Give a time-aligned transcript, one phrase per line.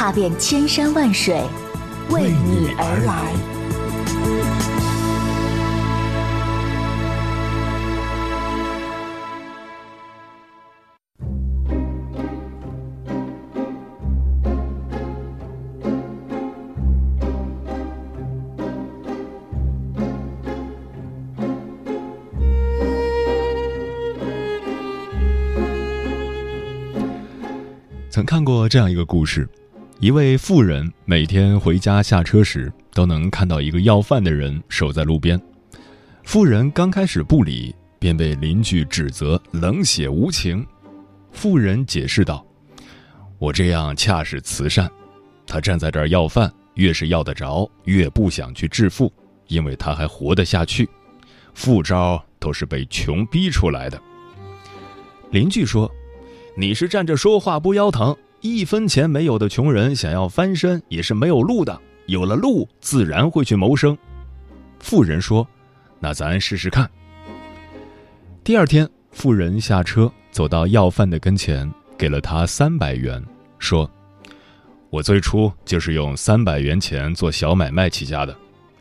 [0.00, 1.42] 踏遍千山万水，
[2.08, 3.34] 为你而来。
[28.08, 29.46] 曾看过这样一个故事：
[30.00, 35.38] 一位妇人每天回家下车时，都能看到一个要饭的人守在路边。
[36.24, 40.66] 妇人刚开始不理，便被邻居指责冷血无情。
[41.32, 42.42] 妇人解释道
[43.38, 44.90] ：“我这样恰是慈善。
[45.46, 49.12] 他站在这儿要饭，越是要得着，越不想去致富，
[49.48, 50.88] 因为他还活得下去。
[51.52, 54.00] 富招都是被穷逼出来的。”
[55.30, 55.90] 邻居说。
[56.56, 63.96] 你是站着说话不腰疼，一分钱没有的穷人想要翻身也是没有路的，有了路自然会去谋生。
[64.78, 65.46] 富人说
[66.00, 66.90] ：“那咱试试看。”
[68.42, 73.22] 第二天，富人下车走到要饭的跟前，给了他三百元，
[73.58, 73.88] 说
[74.88, 78.34] ：“我最初就是用三百元钱做小买卖起家的，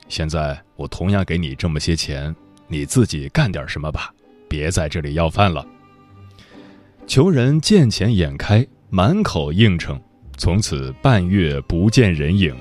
[0.07, 2.33] 现在我同样给你这么些钱，
[2.69, 4.13] 你自己干点什么吧，
[4.47, 5.67] 别在这里要饭了。”
[7.05, 10.01] 穷人见钱眼开，满口应承，
[10.35, 12.55] 从此半月不见人影。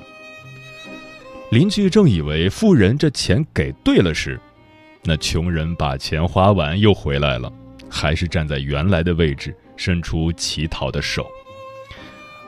[1.51, 4.39] 邻居正以为富人这钱给对了时，
[5.05, 7.51] 那穷人把钱花完又回来了，
[7.89, 11.27] 还是站在原来的位置，伸出乞讨的手。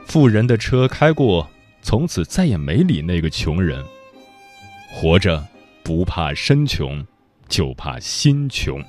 [0.04, 1.48] 富人的车开过，
[1.80, 3.82] 从此再也没理那个穷人。
[4.90, 5.42] 活着
[5.82, 7.02] 不怕身穷，
[7.48, 8.84] 就怕心穷。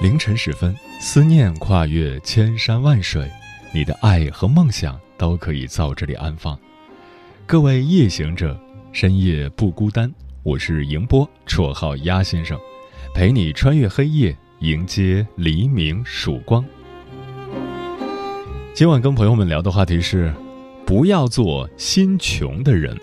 [0.00, 3.30] 凌晨时分，思念跨越千山万水，
[3.70, 6.58] 你的爱和梦想都可以在这里安放。
[7.44, 8.58] 各位夜行者，
[8.92, 10.10] 深夜不孤单。
[10.42, 12.58] 我是迎波，绰号鸭先生，
[13.14, 16.64] 陪你穿越黑夜，迎接黎明曙光。
[18.72, 20.32] 今晚跟朋友们聊的话题是：
[20.86, 22.98] 不要做心穷的人。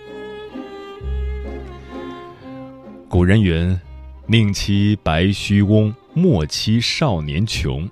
[3.07, 3.79] 古人云
[4.25, 7.87] ：“宁欺白须翁。”莫欺少年穷，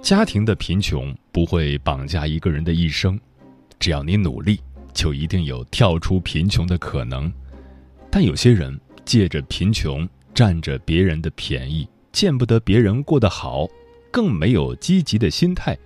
[0.00, 3.18] 家庭的贫穷不会绑架一个人的一生，
[3.80, 4.60] 只要你努力，
[4.94, 7.30] 就一定有跳出贫穷的可能。
[8.12, 13.66] 但有些人借着贫穷占着别人的便宜，见不得别人过得好，
[14.12, 15.76] 更没有积极的心态，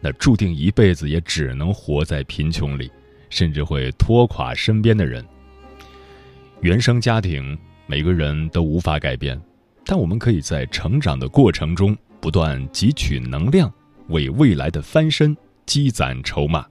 [0.00, 2.90] 那注定一辈子也只能活在贫穷里，
[3.30, 5.24] 甚至会拖垮身边的人。
[6.60, 7.56] 原生家庭，
[7.86, 9.40] 每个人都无法改变。
[9.90, 13.72] 但我们可以在成长的过程中不断汲取能量，
[14.08, 15.34] 为未来的翻身
[15.64, 16.66] 积攒筹码。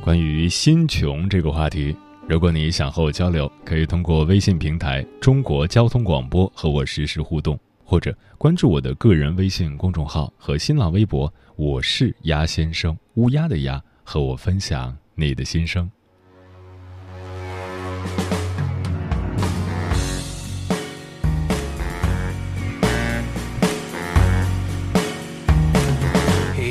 [0.00, 1.94] 关于心穷这个话题，
[2.26, 15.90] 如果你想和我交流，可以通过微信平台“中国交通广播”和我实时互动，或者关注我的个人微信公众号和新浪微博“我是鸭先生”（乌鸦的鸭），和我分享你的心声。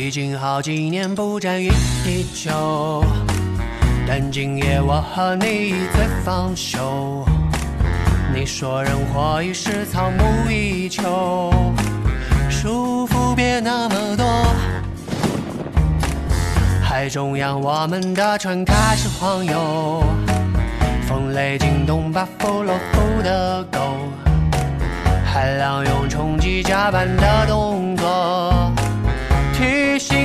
[0.10, 1.70] 已经好几年不沾一
[2.04, 3.06] 滴酒，
[4.08, 7.24] 但今夜我和你最放手。
[8.34, 11.54] 你说人活一世，草木一秋，
[12.50, 14.26] 束缚别那么多。
[16.82, 20.04] 海中央，我们的船开始晃悠，
[21.08, 23.80] 风雷惊动巴甫洛夫的狗，
[25.24, 27.89] 海浪用冲击甲板的动作。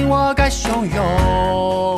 [0.07, 1.97] 我该汹涌，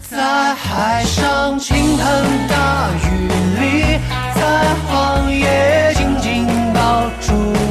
[0.00, 2.06] 在海上倾盆
[2.48, 3.28] 大雨
[3.60, 4.00] 里，
[4.34, 4.40] 在
[4.86, 7.61] 荒野紧紧抱住。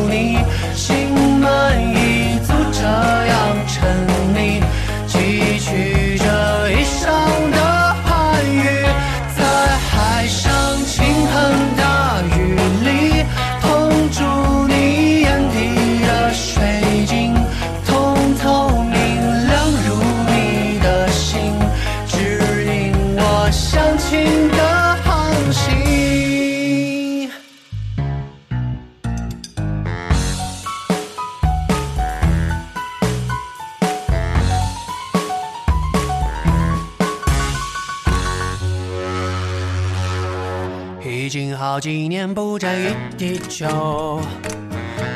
[41.72, 44.20] 好几年不沾一滴酒，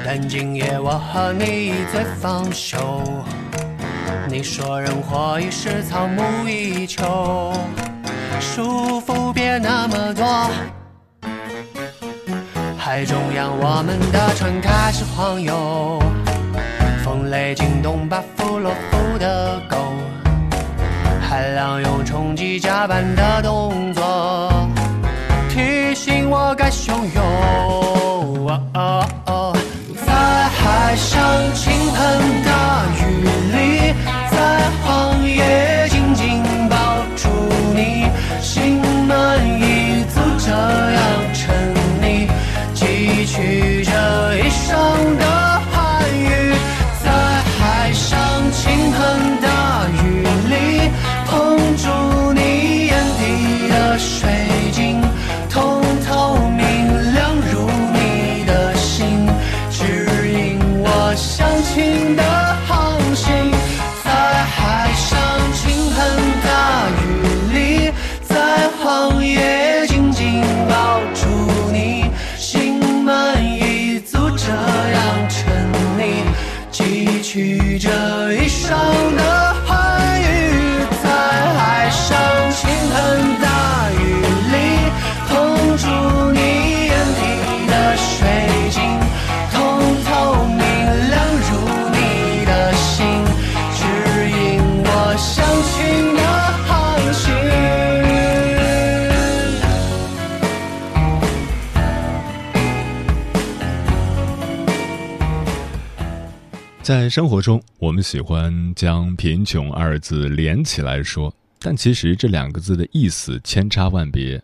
[0.06, 2.78] 但今夜我和你一醉方休。
[4.30, 7.52] 你说人活一世，草木一秋，
[8.40, 10.50] 束缚别那么多。
[12.78, 16.02] 海中央，我们的船开始晃悠，
[17.04, 19.76] 风雷惊动巴甫洛夫的狗，
[21.20, 24.55] 海浪用冲击甲板的动作
[26.96, 27.20] 汹涌。
[30.06, 30.14] 在
[30.48, 32.45] 海上倾盆
[106.86, 114.40] 在生活中，我们喜欢将“贫穷”二字连起来说，但其实这两个字的意思千差万别。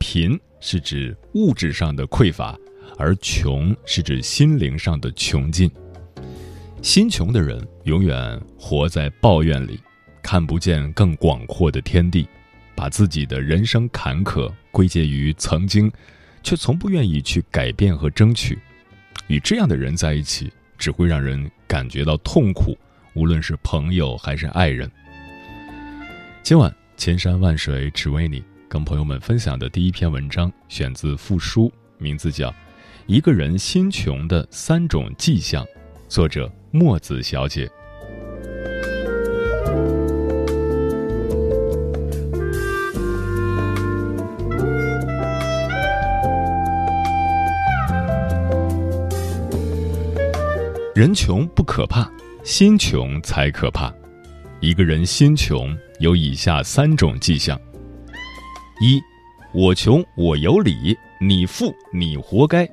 [0.00, 2.58] 贫是指物质上的匮乏，
[2.98, 5.70] 而穷是指心灵上的穷尽。
[6.82, 9.78] 心穷的人永远活在抱怨里，
[10.20, 12.26] 看不见更广阔的天地，
[12.74, 15.88] 把自己的人生坎坷归结于曾经，
[16.42, 18.58] 却从不愿意去改变和争取。
[19.28, 22.76] 与这样的人在一起，只会让人感觉到痛苦，
[23.14, 24.90] 无论是朋友还是爱人。
[26.42, 31.68] 今晚千山万水只为你，跟朋友们分享的第一篇文章选自《复书》，
[31.98, 32.50] 名字叫
[33.06, 35.64] 《一个人心穷的三种迹象》，
[36.08, 37.70] 作者墨子小姐。
[50.96, 52.10] 人穷不可怕，
[52.42, 53.92] 心穷才可怕。
[54.60, 57.60] 一个人心穷有以下三种迹象：
[58.80, 58.98] 一，
[59.52, 62.66] 我穷我有理，你富你活该。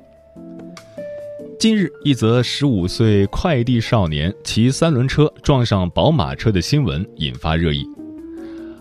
[1.58, 7.86] 近日，一则十五岁快递少年骑三轮车撞上宝马车的新闻引发热议。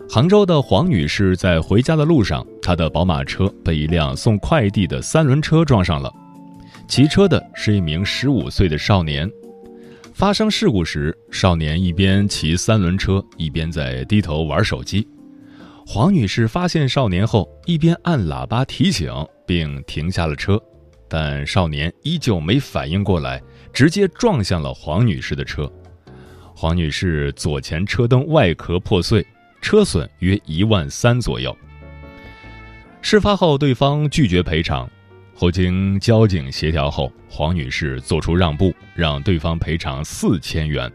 [0.10, 6.10] 杭州的黄女士在回家的路上，她的宝马车被一辆送快递的三轮车撞上了。
[6.88, 9.30] 骑车的是一名十五岁的少年。
[10.14, 15.08] 发生事故时，少年一边骑三轮车，一边在低头玩手机。
[15.86, 19.12] 黄女士发现少年后，一边按喇叭提醒，
[19.46, 20.62] 并停下了车，
[21.08, 23.42] 但少年依旧没反应过来，
[23.74, 25.72] 直接撞向了黄女士的车。
[26.56, 29.26] 黄女士左前车灯外壳破碎，
[29.62, 31.56] 车损约一万三左右。
[33.02, 34.88] 事发后，对方拒绝赔偿。
[35.44, 40.90] 后经交警协调后，黄女士做出让步，让对方赔偿四千元。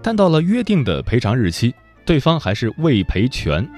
[0.00, 3.68] 但到了约定的赔偿日期，对方还是未赔全。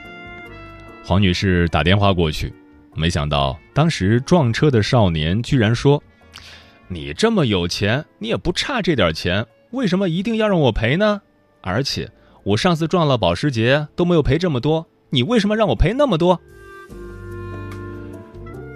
[1.02, 2.52] 黄女士打电话过去，
[2.94, 6.02] 没想到当时撞车的少年居然说
[6.86, 11.22] ：“你这么有钱，你也不差这点钱，为什么一定要让我赔呢？
[11.62, 12.06] 而且
[12.44, 16.38] 我上次撞了保时捷都没有赔这么多，你为什么让我赔那么多？”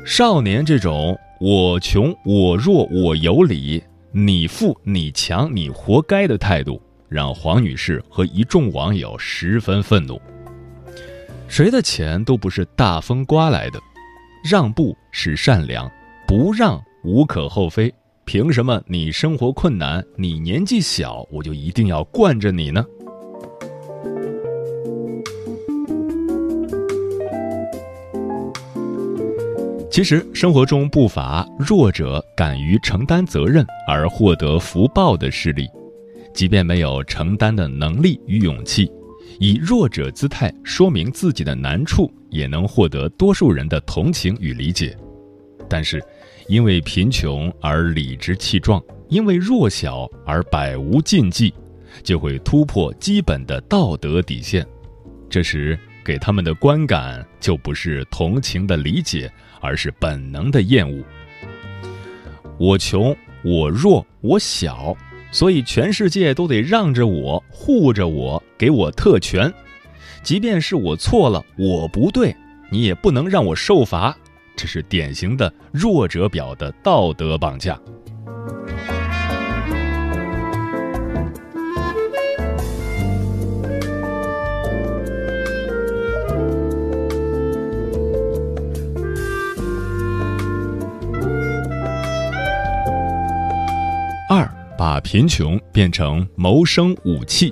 [0.04, 3.80] 少年这种“我穷我弱我有理，
[4.10, 10.20] 你富你强你活该”的态度，让黄女士和一众网友十分愤怒。
[11.46, 13.78] 谁的钱都不是大风刮来的，
[14.44, 15.88] 让步是善良，
[16.26, 17.92] 不让无可厚非。
[18.24, 22.84] 凭什么你生活困难，你年纪小，我就一定要惯着你呢？
[29.92, 35.68] 其实生活中不乏弱者敢于承担责任而获得福报的事例，
[36.32, 38.90] 即便没有承担的能力与勇气，
[39.38, 44.96] 以弱者姿态说明自己的难处，也能获得多数人的同情与理解。
[45.68, 46.02] 但是，
[46.48, 51.52] 因为贫穷而理直气壮，因为弱小而百无禁忌，
[52.02, 54.66] 就会突破基本的道德底线。
[55.28, 59.30] 这时，给他们的观感就不是同情的理解，
[59.62, 61.02] 而是本能的厌恶。
[62.58, 64.94] 我穷，我弱，我小，
[65.30, 69.50] 所以全世界都得让着我，护着我，给我特权。
[70.22, 72.36] 即便是我错了，我不对，
[72.70, 74.14] 你也不能让我受罚。
[74.54, 77.80] 这是典型的弱者表的道德绑架。
[94.92, 97.50] 把贫穷变成谋生武器。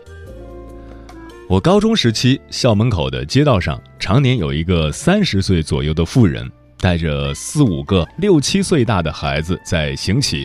[1.48, 6.46] 我高中时期，校门口的街道上常年有一个三十岁左右的妇人。
[6.76, 10.44] 带着四五个六七岁大的孩子在行乞。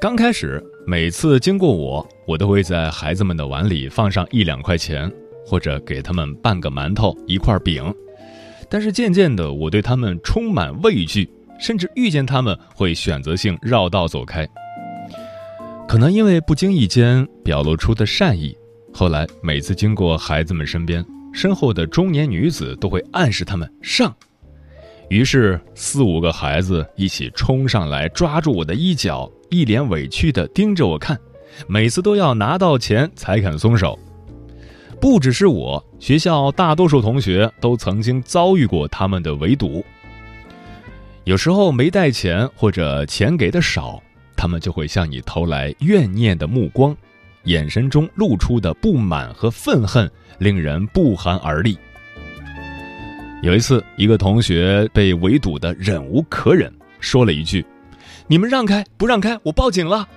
[0.00, 5.08] 刚开始，每次经过我，我都会在孩子们的碗里放上一两块钱，
[5.46, 7.94] 或者给他们半个馒头、一块饼。
[8.68, 14.44] 但是渐渐的，我对他们充满畏惧，甚至遇见他们会选择性绕道走开。
[15.88, 18.54] 可能因为不经意间表露出的善意，
[18.92, 21.02] 后来每次经过孩子们身边，
[21.32, 24.14] 身后的中年女子都会暗示他们上。
[25.08, 31.18] 于是，四五个孩子一起冲上来，抓住我的衣角，一脸委屈地盯着我看，
[31.66, 33.98] 每次都要拿到钱才肯松手。
[35.00, 39.82] 不只是我，学校大多数同学都曾经遭遇过他们的围堵。
[41.24, 44.02] 有时候没带钱，或者钱给的少，
[44.38, 46.96] 他们就会向你投来怨念的目光，
[47.42, 51.76] 眼神中露出的不满和愤恨，令人不寒而栗。
[53.42, 57.66] 有一次，一个同学被围堵的忍无可忍，说了一句
[58.28, 60.08] ：“你们让开，不让开，我报警了。”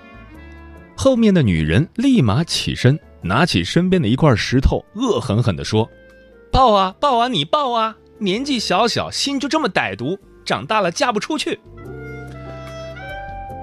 [0.96, 5.90] 后面的女人立马起身，拿起身边的一块石头，恶狠狠地说
[6.52, 7.96] ：“报啊，报啊，你报啊！
[8.18, 11.58] 年纪小小，心就这么歹毒，长大了嫁不出去。”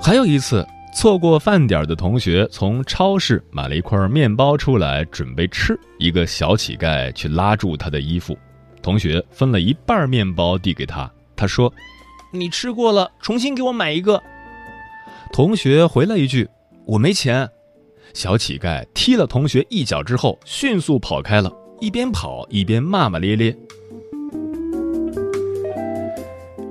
[0.02, 0.66] 还有一次，
[0.96, 8.36] 错过饭点的同学从超市买了一块面包出来准备吃，一个小乞丐去拉住他的衣服。
[8.82, 11.72] 同学分了一半面包递给他，他说
[12.32, 14.20] ：“你吃过了，重新给我买一个。”
[15.34, 16.50] 同学回了一句
[16.88, 17.48] ：“我没钱。”
[18.16, 23.56] 小乞丐踢了同学一脚之后，迅速跑开了，一边跑一边骂骂咧咧。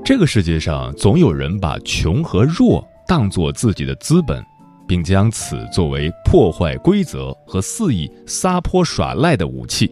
[0.03, 4.45] 这个世界上总有人把穷和弱当做自己的资本，
[4.87, 9.91] 并将此作为破坏规则和肆意撒泼耍赖的武器。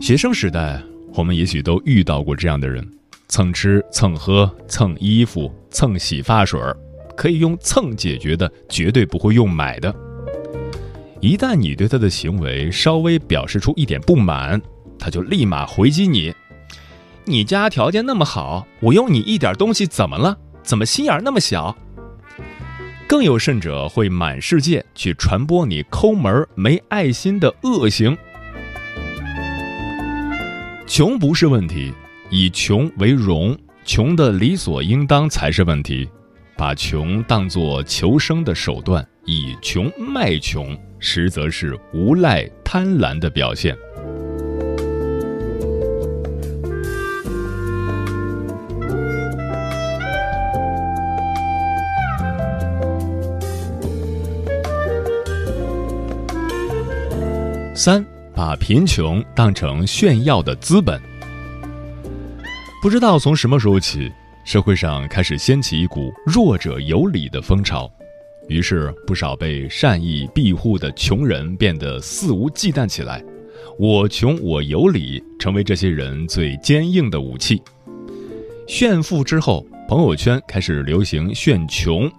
[0.00, 0.82] 学生时代，
[1.14, 2.84] 我们也许都遇到过这样的人：
[3.28, 6.76] 蹭吃蹭喝蹭衣服蹭洗发水儿，
[7.16, 9.94] 可以用蹭解决的，绝对不会用买的。
[11.20, 14.60] 一旦你对他的行为稍微表示出一点不满，
[14.98, 16.34] 他就立马回击你
[17.24, 20.36] ：“你家条件那么好，我用你一点东西怎么了？
[20.64, 21.76] 怎么心眼那么小？”
[23.06, 28.16] 更有甚者，会满世界去传播你抠门没爱心的恶行。
[30.86, 31.92] 穷不是问题，
[32.30, 36.08] 以穷为荣，穷的理所应当才是问题。
[36.56, 43.76] 把穷当作求生的手段，以穷卖穷，实则是无赖贪婪的表现。
[57.84, 58.02] 三。
[58.34, 60.98] 把贫穷当成炫耀的资本，
[62.80, 64.10] 不知道从什么时候起，
[64.42, 67.88] 社会上开始掀起一股弱者有理的风潮，
[68.48, 73.22] 于是不少被善意庇护的穷人变得肆无忌惮起来。
[73.78, 77.62] 我穷我有理，成为这些人最坚硬的武器。
[78.66, 82.10] 炫富之后，朋友圈开始流行炫穷，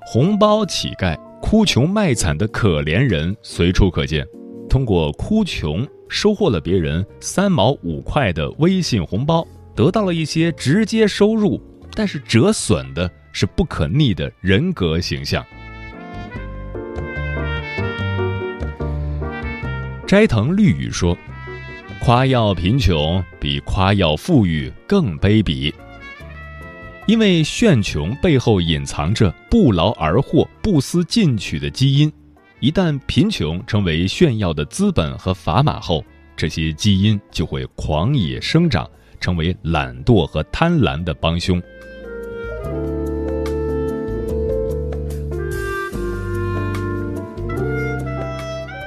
[0.00, 4.26] 红包乞丐、哭穷卖惨的可怜人随处可见。
[4.76, 9.42] 通过哭穷收获了别人三毛五块的微信红包，
[9.74, 11.58] 得到了一些直接收入，
[11.94, 15.42] 但是折损的是不可逆的人格形象。
[20.06, 21.16] 斋藤绿雨说
[22.04, 25.72] ：“夸耀贫穷比夸耀富裕更卑鄙，
[27.06, 32.12] 因为炫穷背后隐藏着不劳而获、不思进取的基因。”
[32.58, 36.02] 一旦贫穷成为炫耀的资本和砝码后，
[36.34, 38.88] 这些基因就会狂野生长，
[39.20, 41.60] 成为懒惰和贪婪的帮凶。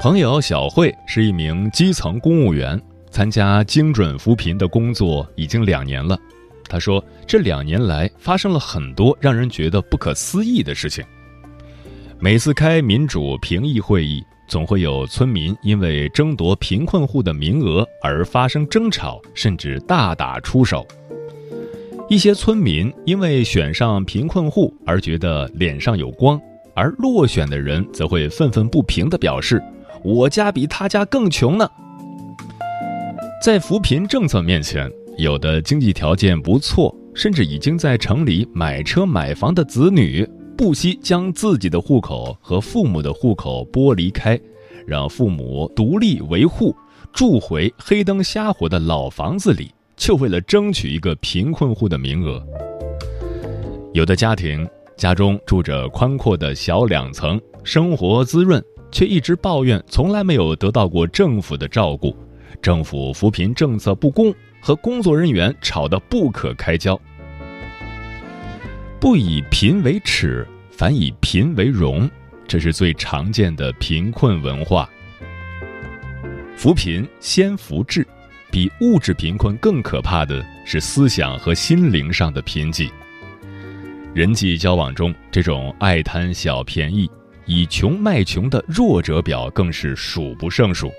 [0.02, 6.18] 朋友小慧是一名基层公务员，参加精准扶贫的工作已经两年了。
[6.68, 11.06] 他说，这两年来发生了很多让人觉得不可思议的事情。
[12.22, 20.86] 每次开民主评议会议，总会有村民因为争夺贫困户的名额而发生争吵，甚至大打出手。
[22.10, 26.38] 一些村民因为选上贫困户而觉得脸上有光，
[26.74, 29.64] 而落选的人则会愤愤不平地表示。
[30.04, 31.70] 我家比他家更穷呢。
[33.42, 40.28] 在扶贫政策面前，有的经济条件不错，甚至已经在城里买车买房的子女，
[40.60, 44.38] 不惜将自己的户口和父母的户口剥离开，
[44.86, 46.75] 让父母独立维护，
[47.13, 52.46] 住回黑灯瞎火的老房子里，就为了争取一个贫困户的名额。
[53.94, 58.62] 有的家庭家中住着宽阔的小两层，生活滋润。
[58.92, 62.13] 却一直抱怨从来没有得到过政府的照顾，
[62.62, 67.00] 政府扶贫政策不公，和工作人员吵得不可开交。
[69.00, 72.10] 不以贫为耻，反以贫为荣，
[72.46, 74.89] 这是最常见的贫困文化。
[76.58, 78.06] 扶贫先扶志，
[78.51, 82.91] 比物质贫困更可怕的是思想和心灵上的贫瘠。
[84.13, 87.10] 人际交往中，这种爱贪小便宜。
[87.45, 90.91] 以穷卖穷的弱者表更是数不胜数。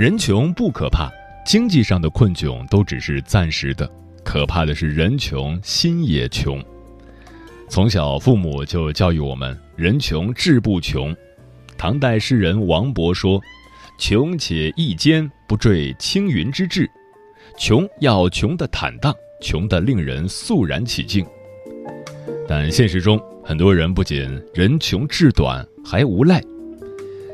[0.00, 1.12] 人穷不可怕，
[1.44, 3.86] 经济上的困窘都只是暂时的，
[4.24, 6.58] 可怕的是人穷心也穷。
[7.68, 11.14] 从小父母就教育我们“人穷志不穷”。
[11.76, 13.38] 唐代诗人王勃说
[14.00, 16.90] ：“穷且益坚，不坠青云之志。”
[17.60, 21.26] 穷要穷的坦荡，穷的令人肃然起敬。
[22.48, 26.40] 但现实中，很多人不仅人穷志短，还无赖。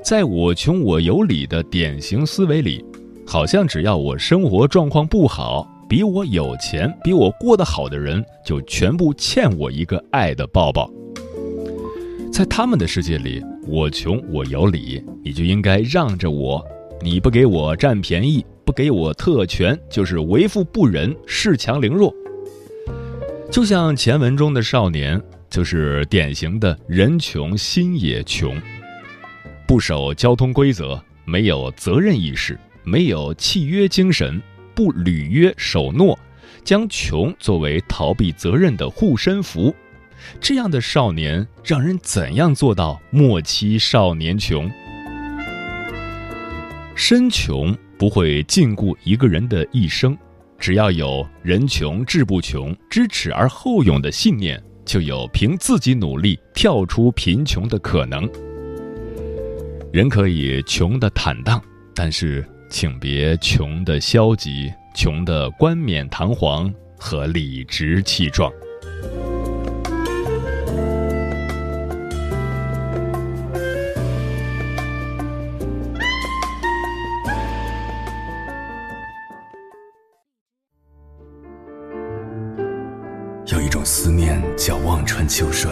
[0.06, 2.84] 在我穷我有理的典型思维里，
[3.26, 10.88] 好像只要我生活状况不好，比我有钱、比我过得好的人，就全部欠我一个爱的抱抱。
[12.32, 16.64] 在他们的世界里，我穷我有理，你就应该让着我，
[17.02, 18.46] 你不给我占便宜。
[18.64, 22.14] 不给我特权，就是为富不仁、恃强凌弱。
[23.50, 28.56] 就像前文中的少年，就是典型的人穷心也穷，
[29.66, 34.40] 不守交通规则，没有责任意识，没有契约精神，
[34.74, 36.18] 不履约守诺，
[36.64, 39.74] 将穷作为逃避责任的护身符。
[40.40, 44.70] 这样的少年，让人怎样做到莫欺少年穷？
[46.94, 47.76] 身穷。
[47.98, 50.14] 不会禁锢一个人的一生，
[50.58, 58.28] 只要有人穷志不穷、知耻而后勇的信念，就有凭自己努力跳出贫穷的可能。
[59.96, 61.58] 人可以穷的坦荡，
[61.94, 68.52] 但是请别穷的消极、穷的冠冕堂皇和理直气壮。
[83.46, 85.70] 有一种思念叫望穿秋水，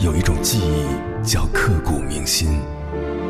[0.00, 2.60] 有一种记忆叫刻骨铭心，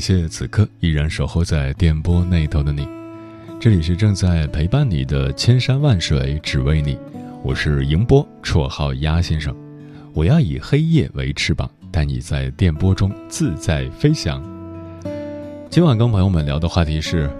[0.00, 2.88] 感谢此刻依然守候在电波那头的你，
[3.60, 6.96] 这里是正在陪伴你的千山万水只为你，
[7.42, 9.54] 我是迎波，绰号鸭先生。
[10.14, 14.42] 我要以黑夜为翅膀，带你在电波中自在飞翔。
[15.68, 17.30] 今晚跟朋友们聊的话题是：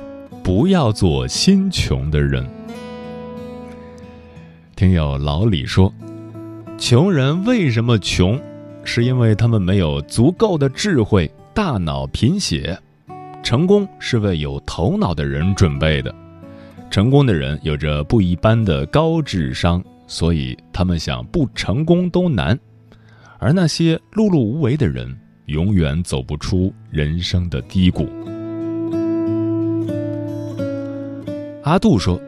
[0.42, 2.46] 不要做心穷的人。
[4.76, 5.90] 听友老李说，
[6.76, 8.38] 穷人为什么穷？
[8.84, 11.32] 是因为他们没有足够的智慧。
[11.52, 12.78] 大脑贫血，
[13.42, 16.14] 成功是为有头脑的人准备的。
[16.90, 22.56] 成功的人有着不一般的高智商，所以他们想不成功都难；
[23.38, 25.14] 而那些碌碌无为的人，
[25.46, 28.08] 永远走不出人生的低谷。
[31.64, 32.18] 阿杜说：“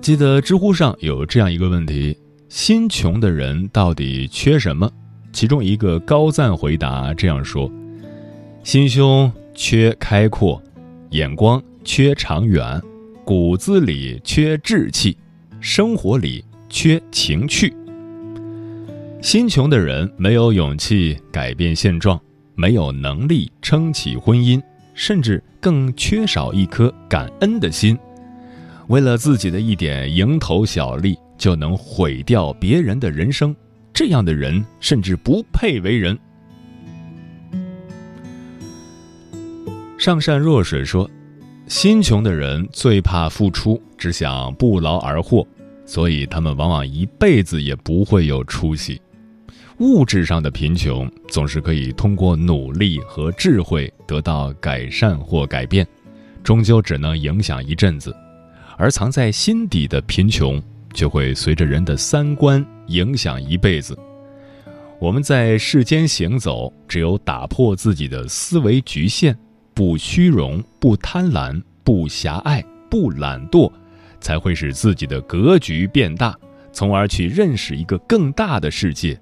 [0.00, 2.16] 记得知乎上有这样一个问题：
[2.48, 4.90] 心穷的人到底缺什么？
[5.32, 7.70] 其中一个高赞回答这样说：
[8.66, 10.60] 心胸缺开阔，
[11.10, 12.82] 眼光缺长远，
[13.24, 15.16] 骨子里缺志气，
[15.60, 17.72] 生活里缺情趣。
[19.22, 22.20] 心穷的人没有勇气改变现状，
[22.56, 24.60] 没有能力撑起婚姻，
[24.94, 27.96] 甚至更缺少一颗感恩的心。”
[28.88, 33.54] 为了自己的一点蝇头小利，就能毁掉别人的人生，
[33.94, 36.18] 这样的人甚至不配为人。
[39.98, 41.10] 上善若水说
[41.68, 45.46] ：“心穷的人最怕付出，只想不劳而获，
[45.86, 49.00] 所以他们往往一辈子也不会有出息。
[49.78, 55.86] 物质上的贫穷总是可以通过努力和智慧得到改善或改变，
[56.44, 58.14] 终究只能影响一阵子。”
[58.78, 63.98] 而藏在心底的贫穷，就会随着人的三观影响一辈子。
[65.00, 69.34] 我们在世间行走，只有打破自己的思维局限，
[69.76, 73.70] 不虚荣、不贪婪、不狭隘、不懒惰，
[74.22, 76.34] 才会使自己的格局变大，
[76.72, 79.20] 从而去认识一个更大的世界。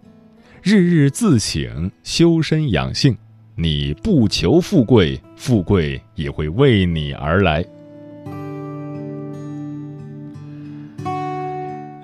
[0.62, 3.16] 日日自省，修身养性，
[3.56, 7.64] 你不求富贵，富贵也会为你而来。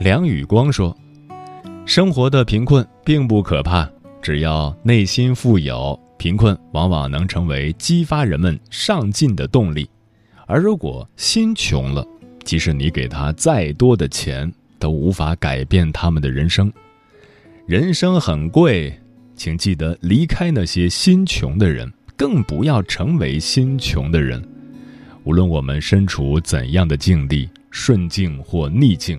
[0.01, 0.97] 梁宇光说
[1.87, 3.89] ：“生活的贫困并不可怕，
[4.21, 9.89] 只要内心富有，贫困往往能成为激发人们上进的动力。
[10.47, 12.07] 而如果心穷了，
[12.45, 16.71] 即使你给他再多的钱，都无法改变他们的人生。
[17.67, 19.01] 人生很贵，
[19.35, 24.47] 请记得离开那些心穷的人，更不要成为心穷的人。
[25.25, 29.19] 无论我们身处怎样的境地，顺境或逆境。”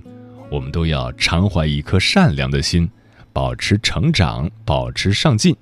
[0.51, 2.87] 我们都要常怀一颗善良的心，
[3.33, 5.55] 保持成长，保持上进。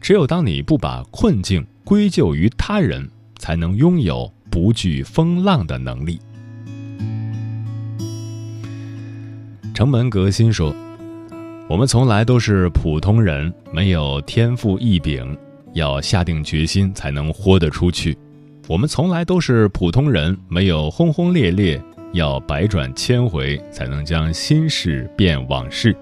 [0.00, 6.20] 只有当你不把困境归咎于他人，才能拥有不惧风浪的能力。
[9.74, 10.74] 城门革新说
[11.68, 15.36] ：“我们从来都是普通人，没有天赋异禀，
[15.74, 18.16] 要下定决心才能豁得出去。
[18.68, 21.82] 我们从来都是普通人，没有轰轰烈烈。”
[22.12, 25.94] 要百转千回才能将心事变往事，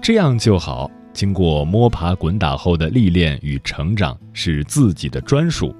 [0.00, 0.90] 这样就好。
[1.14, 5.74] 经过摸爬滚打后的历练与成长是自己的专属，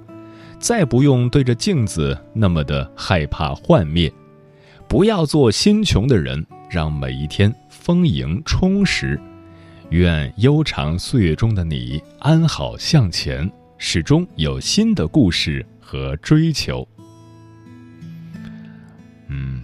[0.57, 4.11] 再不用对着镜子那么的害怕幻灭。
[4.87, 9.19] 不要做心穷的人，让每一天丰盈充实。
[9.89, 16.87] 愿悠长岁月中的你安好向前，始终有新的故事和追求。
[19.27, 19.61] 嗯，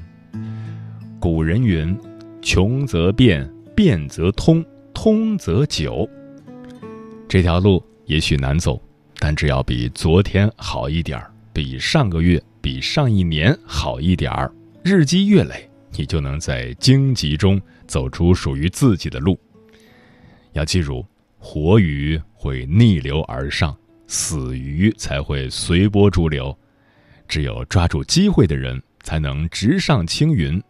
[1.19, 1.97] 古人云
[2.41, 4.63] ：“穷则变，变则通，
[5.01, 6.07] 通则久。”
[7.27, 8.79] 这条路也许难走，
[9.17, 19.35] 但只要比昨天好一点儿，比上个月、比上一年好一点儿，日积月累，你就能在荆棘中走出属于自己的路。
[20.51, 21.03] 要记住，
[21.39, 26.55] 活鱼会逆流而上，死鱼才会随波逐流。
[27.27, 28.79] 只有抓住机会的人。
[29.03, 30.61] 才能直上青云。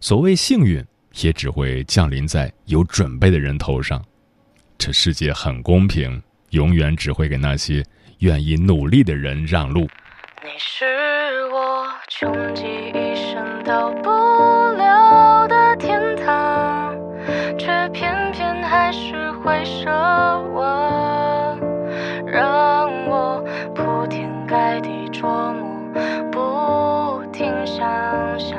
[0.00, 0.82] 所谓幸运，
[1.22, 4.02] 也只会降临在有准备的人头上。
[4.76, 7.84] 这世界很公平，永远只会给那些
[8.18, 9.88] 愿意努力的人让路。
[10.42, 10.84] 你是
[11.52, 16.94] 我穷极一生到不了的天堂，
[17.58, 19.86] 却偏偏还是会奢
[20.52, 21.58] 望，
[22.26, 23.42] 让我
[23.74, 25.72] 铺天盖地琢磨。
[26.30, 27.78] 不停想
[28.38, 28.58] 象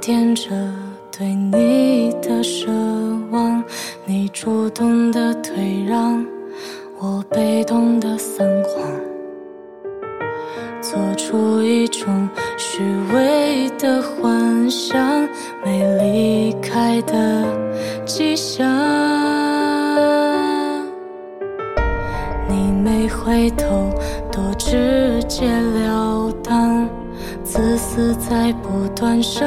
[0.00, 0.50] 垫着
[1.10, 2.68] 对你的奢
[3.30, 3.62] 望，
[4.06, 6.24] 你主动的退让，
[7.00, 8.84] 我被动的撒谎，
[10.80, 12.82] 做出一种虚
[13.12, 15.28] 伪的幻想，
[15.64, 17.44] 没离开的
[18.06, 18.66] 迹象。
[22.48, 23.90] 你没回头，
[24.30, 26.88] 多直截了当，
[27.42, 29.46] 自私在不断生